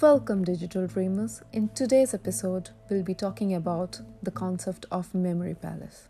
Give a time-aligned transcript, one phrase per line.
[0.00, 1.40] Welcome, digital dreamers.
[1.52, 6.08] In today's episode, we'll be talking about the concept of memory palace.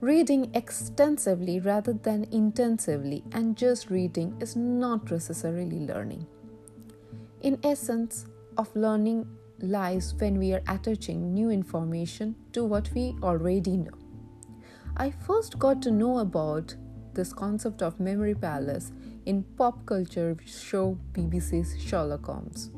[0.00, 6.26] Reading extensively rather than intensively and just reading is not necessarily learning.
[7.40, 8.26] In essence,
[8.58, 9.24] of learning
[9.60, 13.96] lies when we are attaching new information to what we already know.
[14.96, 16.74] I first got to know about
[17.14, 18.90] this concept of memory palace
[19.26, 22.70] in pop culture show BBC's Sherlock Holmes,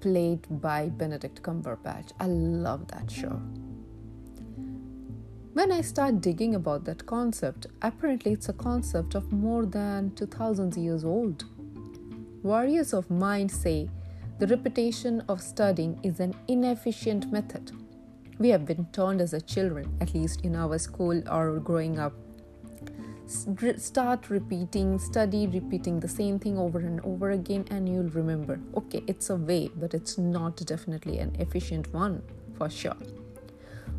[0.00, 2.12] played by Benedict Cumberbatch.
[2.18, 3.40] I love that show.
[5.52, 10.76] When I start digging about that concept, apparently it's a concept of more than 2000
[10.76, 11.44] years old.
[12.42, 13.90] Warriors of mind say
[14.38, 17.72] the repetition of studying is an inefficient method.
[18.38, 22.14] We have been taught as a children, at least in our school or growing up,
[23.30, 28.60] start repeating, study repeating the same thing over and over again, and you'll remember.
[28.76, 32.22] Okay, it's a way, but it's not definitely an efficient one
[32.58, 32.96] for sure.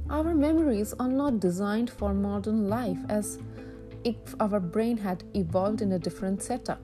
[0.10, 3.40] Our memories are not designed for modern life as
[4.04, 6.82] if our brain had evolved in a different setup.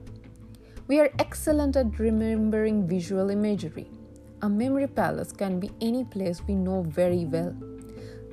[0.86, 3.90] We are excellent at remembering visual imagery.
[4.40, 7.54] A memory palace can be any place we know very well.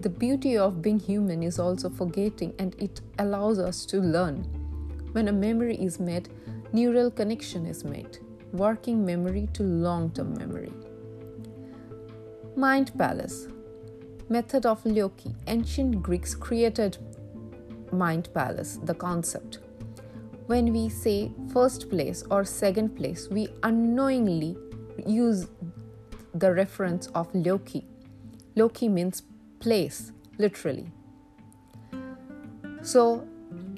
[0.06, 4.44] The beauty of being human is also forgetting, and it allows us to learn.
[5.14, 6.30] When a memory is made,
[6.73, 8.20] neural connection is made,
[8.53, 10.72] working memory to long term memory.
[12.56, 13.48] Mind Palace
[14.30, 15.33] method of loci.
[15.48, 17.00] Ancient Greeks created
[17.92, 19.58] mind palace, the concept.
[20.45, 24.56] When we say first place or second place, we unknowingly
[25.08, 25.48] use
[26.36, 27.86] the reference of loci.
[28.56, 29.23] Loci means
[29.59, 30.92] place, literally.
[32.81, 33.28] So,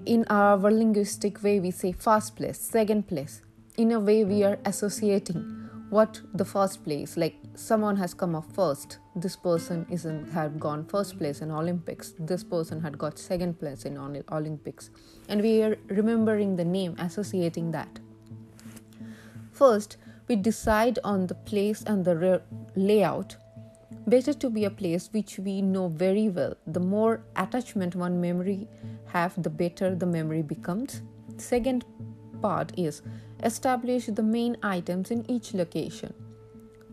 [0.05, 3.41] in our linguistic way, we say first place, second place.
[3.77, 5.57] In a way, we are associating
[5.89, 10.83] what the first place like someone has come up first this person isn't had gone
[10.85, 14.89] first place in olympics this person had got second place in olympics
[15.29, 17.99] and we are remembering the name associating that
[19.53, 19.95] first
[20.27, 22.39] we decide on the place and the re-
[22.75, 23.37] layout
[24.07, 28.67] better to be a place which we know very well the more attachment one memory
[29.05, 31.01] have the better the memory becomes
[31.37, 31.83] second
[32.41, 33.01] part is
[33.43, 36.13] establish the main items in each location.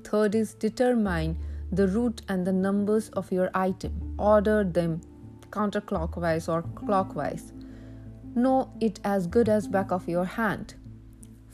[0.04, 1.38] Third is determine
[1.72, 4.14] the route and the numbers of your item.
[4.18, 5.00] Order them
[5.50, 7.52] counterclockwise or clockwise.
[8.34, 10.74] Know it as good as back of your hand.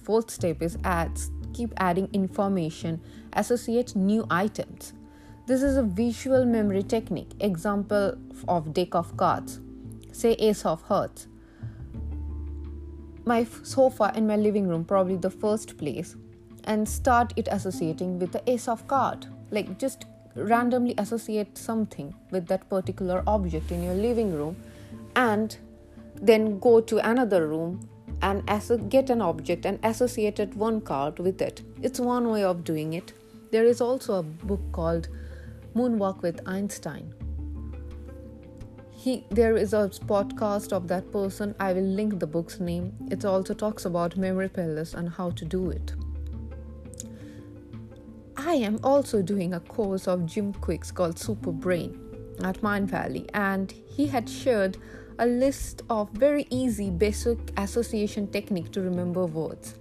[0.03, 3.01] Fourth step is adds keep adding information,
[3.33, 4.93] associate new items.
[5.51, 7.33] This is a visual memory technique.
[7.41, 8.17] Example
[8.47, 9.59] of deck of cards.
[10.13, 11.27] Say ace of hearts
[13.25, 16.15] my sofa in my living room, probably the first place,
[16.65, 19.27] and start it associating with the ace of card.
[19.51, 20.05] Like just
[20.37, 24.57] randomly associate something with that particular object in your living room
[25.17, 25.57] and
[26.15, 27.89] then go to another room
[28.23, 28.49] and
[28.89, 31.63] get an object and associate one card with it.
[31.83, 33.13] It's one way of doing it.
[33.51, 35.09] There is also a book called
[35.75, 37.15] Moonwalk with Einstein.
[38.91, 41.55] He there is a podcast of that person.
[41.59, 42.93] I will link the book's name.
[43.11, 45.95] It also talks about memory palace and how to do it.
[48.37, 51.99] I am also doing a course of jim kwik's called super brain
[52.43, 54.77] at Mind Valley, and he had shared
[55.19, 59.75] a list of very easy basic association technique to remember words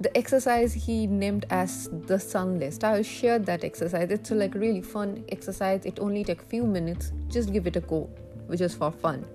[0.00, 2.84] the exercise he named as the sun list.
[2.84, 4.10] I'll share that exercise.
[4.10, 5.86] It's a like really fun exercise.
[5.86, 7.12] It only takes few minutes.
[7.28, 8.10] Just give it a go
[8.46, 9.26] which is for fun.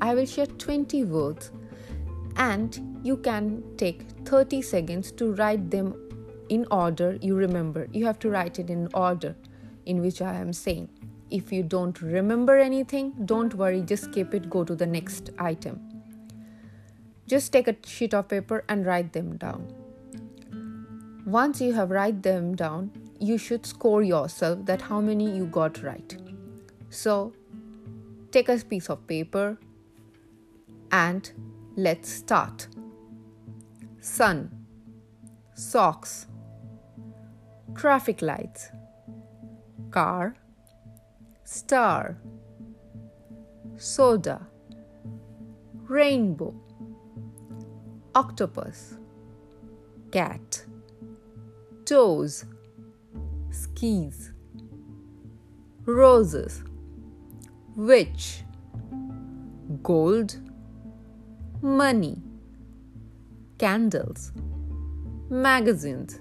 [0.00, 1.52] I will share 20 words
[2.36, 5.94] and you can take 30 seconds to write them
[6.48, 7.18] in order.
[7.20, 7.86] You remember.
[7.92, 9.36] You have to write it in order
[9.86, 10.88] in which i am saying.
[11.30, 13.82] If you don't remember anything don't worry.
[13.82, 14.48] Just skip it.
[14.48, 15.78] Go to the next item.
[17.26, 19.79] Just take a sheet of paper and write them down
[21.26, 25.82] once you have write them down, you should score yourself that how many you got
[25.82, 26.16] right.
[26.88, 27.32] So
[28.30, 29.58] take a piece of paper
[30.90, 31.30] and
[31.76, 32.68] let's start.
[34.00, 34.50] Sun,
[35.54, 36.26] socks,
[37.74, 38.70] traffic lights,
[39.90, 40.34] car,
[41.44, 42.16] star,
[43.76, 44.46] soda,
[45.86, 46.54] rainbow,
[48.14, 48.96] octopus,
[50.10, 50.64] cat
[51.90, 52.44] toes,
[53.50, 54.30] skis,
[55.86, 56.62] roses,
[57.74, 58.44] witch,
[59.82, 60.36] gold,
[61.60, 62.22] money,
[63.58, 64.30] candles,
[65.30, 66.20] magazines,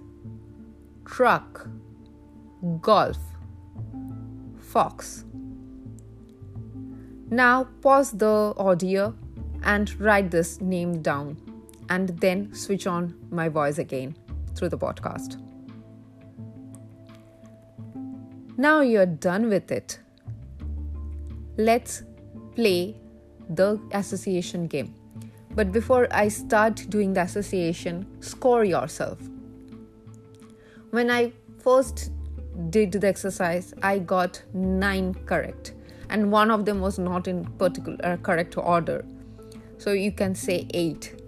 [1.05, 1.67] truck,
[2.81, 3.19] golf,
[4.57, 5.23] fox.
[7.29, 9.13] Now pause the audio
[9.61, 11.37] and write this name down
[11.89, 14.15] and then switch on my voice again
[14.55, 15.39] through the podcast.
[18.59, 19.99] Now you're done with it.
[21.55, 22.03] Let's
[22.55, 22.97] play
[23.49, 24.93] the association game.
[25.55, 29.17] But before I start doing the association, score yourself.
[30.89, 31.31] When I
[31.63, 32.11] first
[32.69, 35.71] did the exercise, I got nine correct,
[36.09, 39.05] and one of them was not in particular uh, correct order.
[39.77, 41.18] So you can say eight.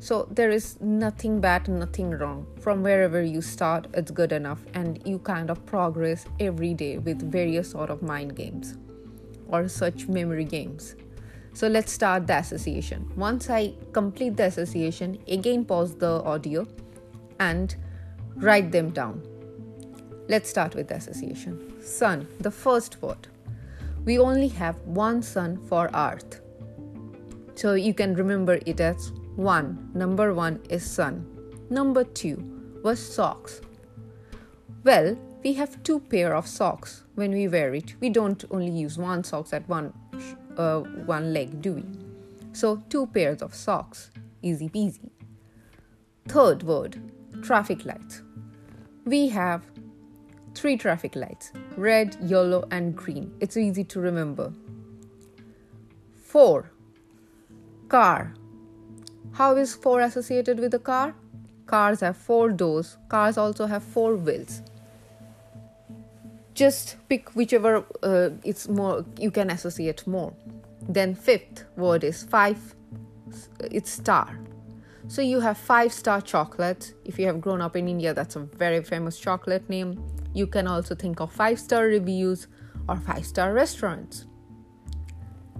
[0.00, 2.46] So there is nothing bad, nothing wrong.
[2.60, 7.30] From wherever you start, it's good enough, and you kind of progress every day with
[7.30, 8.76] various sort of mind games
[9.48, 10.94] or such memory games.
[11.52, 13.10] So let's start the association.
[13.16, 16.66] Once I complete the association, again pause the audio
[17.40, 17.74] and
[18.36, 19.22] write them down.
[20.28, 21.82] Let's start with the association.
[21.82, 23.26] Sun, the first word.
[24.04, 26.40] We only have one sun for Earth.
[27.56, 29.90] So you can remember it as 1.
[29.94, 31.24] Number 1 is sun.
[31.70, 33.60] Number 2 was socks.
[34.82, 37.94] Well, we have two pair of socks when we wear it.
[38.00, 39.92] We don't only use one socks at one
[40.56, 41.84] uh, one leg, do we?
[42.52, 44.10] So two pairs of socks.
[44.42, 45.10] Easy peasy.
[46.26, 47.00] Third word,
[47.40, 48.22] traffic lights.
[49.04, 49.62] We have
[50.56, 53.32] three traffic lights red, yellow, and green.
[53.38, 54.52] It's easy to remember.
[56.16, 56.72] Four,
[57.88, 58.34] car.
[59.38, 61.14] How is 4 associated with a car?
[61.66, 64.62] Cars have 4 doors, cars also have 4 wheels.
[66.54, 70.34] Just pick whichever uh, it's more you can associate more.
[70.88, 72.74] Then fifth word is 5
[73.60, 74.40] it's star.
[75.06, 76.92] So you have 5 star chocolate.
[77.04, 80.02] If you have grown up in India that's a very famous chocolate name.
[80.34, 82.48] You can also think of 5 star reviews
[82.88, 84.26] or 5 star restaurants.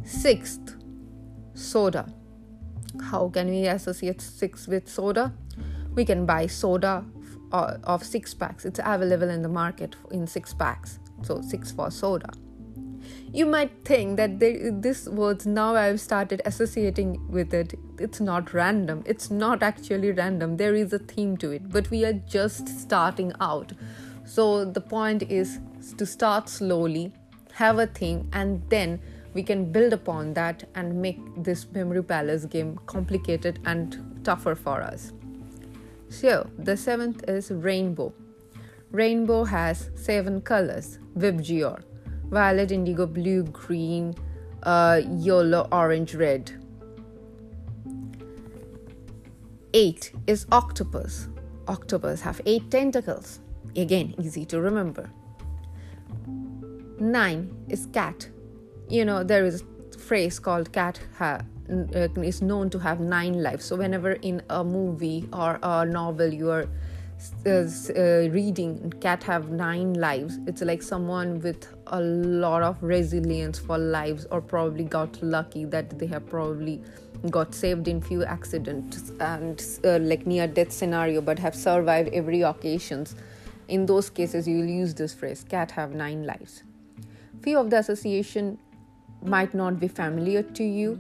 [0.03, 0.75] Sixth,
[1.55, 2.13] soda.
[3.11, 5.33] How can we associate six with soda?
[5.95, 7.05] We can buy soda
[7.53, 8.65] of six packs.
[8.65, 10.99] It's available in the market in six packs.
[11.23, 12.31] So six for soda.
[13.33, 17.79] You might think that they, this words now I've started associating with it.
[17.99, 19.03] It's not random.
[19.07, 20.57] It's not actually random.
[20.57, 23.73] There is a theme to it, but we are just starting out.
[24.25, 25.59] So the point is
[25.97, 27.13] to start slowly,
[27.53, 29.01] have a theme, and then
[29.39, 34.83] we can build upon that and make this memory palace game complicated and tougher for
[34.83, 35.13] us.
[36.09, 38.13] So, the seventh is rainbow.
[38.91, 41.85] Rainbow has seven colors Vibgyor
[42.25, 44.13] violet, indigo, blue, green,
[44.65, 46.51] uh, yellow, orange, red.
[49.73, 51.29] Eight is octopus.
[51.69, 53.39] Octopus have eight tentacles.
[53.77, 55.09] Again, easy to remember.
[56.99, 58.29] Nine is cat
[58.89, 61.41] you know there is a phrase called cat ha-
[61.71, 63.65] uh, is known to have nine lives.
[63.65, 66.67] So whenever in a movie or a novel you are
[67.47, 73.59] uh, uh, reading cat have nine lives it's like someone with a lot of resilience
[73.59, 76.81] for lives or probably got lucky that they have probably
[77.29, 82.43] got saved in few accidents and uh, like near death scenario but have survived every
[82.43, 83.17] occasions.
[83.67, 86.63] In those cases you will use this phrase cat have nine lives.
[87.43, 88.59] Few of the association
[89.23, 90.99] might not be familiar to you,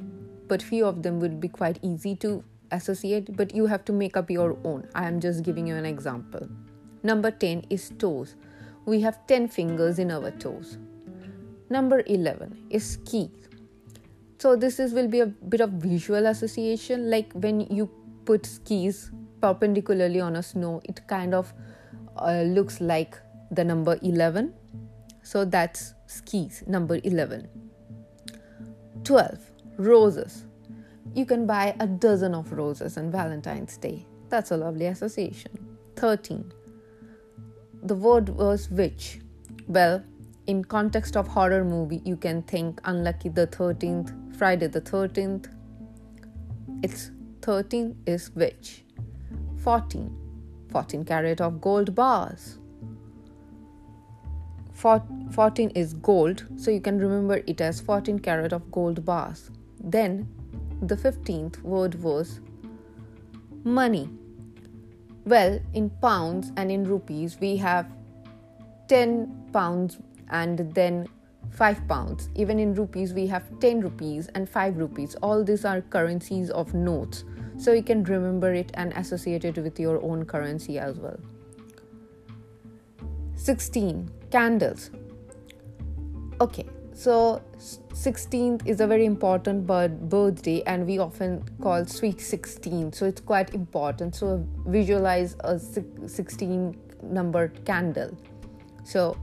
[0.48, 4.16] but few of them would be quite easy to associate, but you have to make
[4.16, 4.86] up your own.
[4.94, 6.48] I am just giving you an example.
[7.02, 8.34] Number 10 is toes.
[8.86, 10.78] We have 10 fingers in our toes.
[11.70, 13.30] Number 11 is key.
[14.38, 17.90] So this is will be a bit of visual association like when you
[18.24, 19.10] put skis
[19.40, 21.52] perpendicularly on a snow it kind of
[22.16, 23.18] uh, looks like
[23.50, 24.52] the number 11
[25.22, 27.48] so that's skis number 11
[29.08, 29.38] 12.
[29.78, 30.44] Roses.
[31.14, 34.06] You can buy a dozen of roses on Valentine's Day.
[34.28, 35.78] That's a lovely association.
[35.96, 36.52] 13.
[37.84, 39.20] The word was witch.
[39.66, 40.04] Well,
[40.46, 45.50] in context of horror movie, you can think Unlucky the 13th, Friday the 13th.
[46.82, 47.10] It's
[47.40, 48.84] 13 is witch.
[49.64, 50.14] 14.
[50.70, 52.58] 14 carat of gold bars.
[54.78, 59.50] 14 is gold, so you can remember it as 14 carat of gold bars.
[59.80, 60.28] Then
[60.82, 62.40] the 15th word was
[63.64, 64.08] money.
[65.24, 67.90] Well, in pounds and in rupees, we have
[68.86, 69.98] 10 pounds
[70.30, 71.08] and then
[71.50, 72.28] 5 pounds.
[72.36, 75.16] Even in rupees, we have 10 rupees and 5 rupees.
[75.16, 77.24] All these are currencies of notes.
[77.56, 81.18] So you can remember it and associate it with your own currency as well.
[83.34, 84.10] 16.
[84.30, 84.90] Candles.
[86.40, 92.92] Okay, so 16th is a very important bird birthday and we often call sweet 16
[92.92, 94.14] so it's quite important.
[94.14, 98.16] So visualize a 16 numbered candle.
[98.84, 99.16] So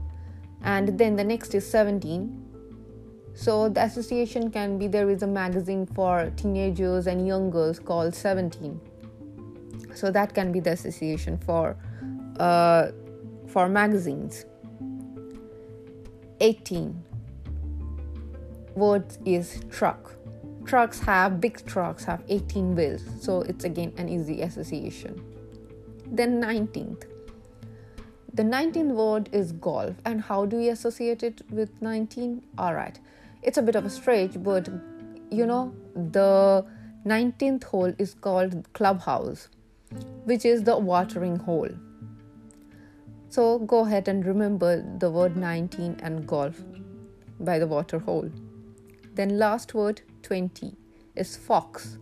[0.62, 2.42] and then the next is 17
[3.34, 8.14] so the association can be there is a magazine for teenagers and young girls called
[8.14, 8.80] 17
[9.94, 11.76] so that can be the association for
[12.40, 12.88] uh,
[13.46, 14.46] for magazines
[16.40, 17.02] 18
[18.74, 20.12] words is truck.
[20.64, 25.22] Trucks have big trucks have 18 wheels so it's again an easy association.
[26.06, 27.04] Then 19th
[28.34, 29.94] the 19th word is golf.
[30.04, 32.98] And how do we associate it with 19 all right.
[33.42, 34.68] It's a bit of a stretch but
[35.30, 36.64] you know the
[37.06, 39.48] 19th hole is called clubhouse
[40.24, 41.70] which is the watering hole
[43.36, 44.72] so go ahead and remember
[45.04, 46.60] the word 19 and golf
[47.40, 48.30] by the water hole
[49.16, 50.76] then last word 20
[51.16, 51.98] is fox.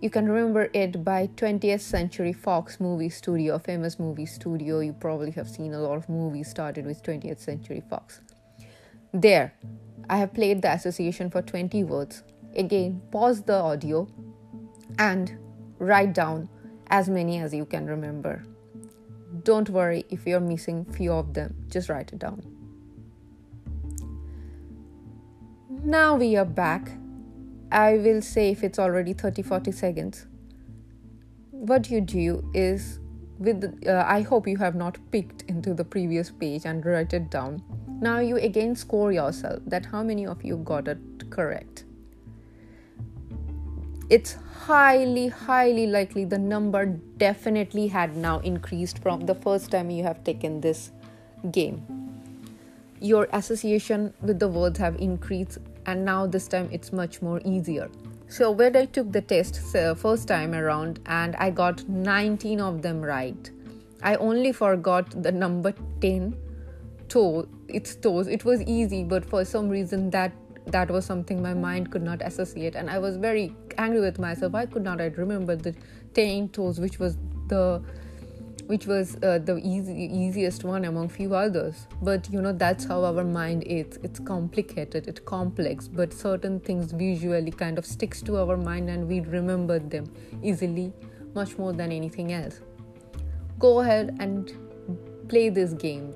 [0.00, 4.80] You can remember it by 20th Century Fox movie studio, famous movie studio.
[4.80, 8.20] You probably have seen a lot of movies started with 20th Century Fox.
[9.12, 9.54] There,
[10.10, 12.24] I have played the association for 20 words.
[12.56, 14.08] Again, pause the audio
[14.98, 15.38] and
[15.78, 16.48] write down
[16.88, 18.42] as many as you can remember.
[19.44, 22.42] Don't worry if you're missing few of them, just write it down.
[25.84, 26.92] Now we are back.
[27.72, 30.26] I will say if it's already 30 40 seconds.
[31.50, 33.00] What you do is
[33.38, 37.30] with uh, I hope you have not picked into the previous page and write it
[37.30, 37.62] down.
[38.00, 41.84] Now you again score yourself that how many of you got it correct.
[44.12, 46.84] It's highly, highly likely the number
[47.16, 50.90] definitely had now increased from the first time you have taken this
[51.50, 51.82] game.
[53.00, 57.88] Your association with the words have increased and now this time it's much more easier
[58.28, 59.60] so when i took the test
[59.96, 63.50] first time around and i got 19 of them right
[64.02, 66.36] i only forgot the number 10
[67.08, 70.32] toe its toes it was easy but for some reason that
[70.66, 74.52] that was something my mind could not associate and i was very angry with myself.
[74.52, 75.74] Why could not i remember the
[76.14, 77.16] 10 toes which was
[77.48, 77.82] the
[78.66, 81.88] which was uh, the easy, easiest one among few others.
[82.00, 83.98] But you know that's how our mind is.
[84.02, 89.08] It's complicated it's complex but certain things visually kind of sticks to our mind and
[89.08, 90.92] we remember them easily
[91.34, 92.60] much more than anything else.
[93.58, 94.52] Go ahead and
[95.28, 96.14] play these games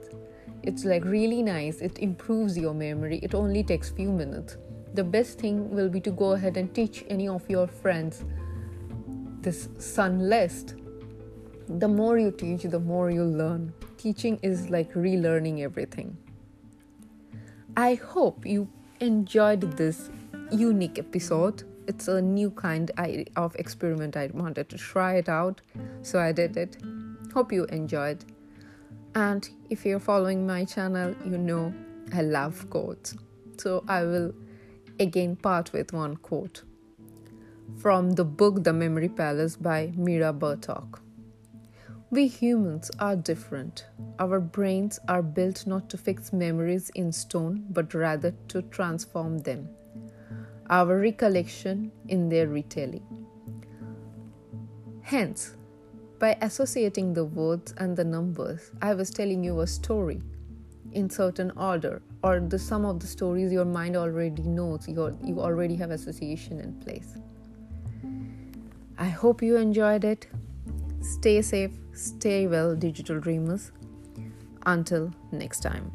[0.67, 4.57] it's like really nice it improves your memory it only takes few minutes
[4.95, 8.25] the best thing will be to go ahead and teach any of your friends
[9.41, 10.75] this sun list
[11.69, 13.73] the more you teach, the more you learn.
[13.99, 16.17] Teaching is like relearning everything.
[17.77, 18.69] I hope you
[19.01, 20.11] enjoyed this
[20.53, 21.65] unique episode.
[21.89, 22.91] It's a new kind
[23.37, 24.17] of experiment.
[24.17, 25.61] I wanted to try it out,
[26.03, 26.77] so I did it.
[27.35, 28.25] Hope you enjoyed.
[29.17, 31.73] And if you're following my channel, you know
[32.13, 33.15] I love quotes.
[33.57, 34.35] So I will
[35.01, 36.65] again part with one quote
[37.79, 41.01] from the book The Memory Palace by Mira Bartok.
[42.11, 43.87] We humans are different.
[44.19, 49.71] Our brains are built not to fix memories in stone, but rather to transform them.
[50.69, 53.27] Our recollection in their retelling.
[55.01, 55.57] Hence,
[56.19, 60.23] by associating the words and the numbers, I was telling you a story
[60.93, 65.41] in certain order, or the sum of the stories your mind already knows, you you
[65.41, 67.19] already have association in place.
[68.99, 70.27] I hope you enjoyed it.
[71.03, 73.73] Stay safe, stay well, digital dreamers.
[74.65, 75.93] Until next time.